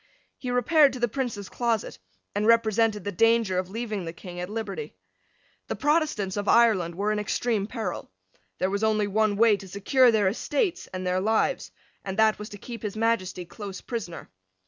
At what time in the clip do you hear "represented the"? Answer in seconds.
2.47-3.11